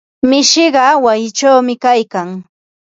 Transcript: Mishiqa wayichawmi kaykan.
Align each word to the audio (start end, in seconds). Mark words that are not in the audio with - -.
Mishiqa 0.29 0.83
wayichawmi 1.03 1.73
kaykan. 1.83 2.29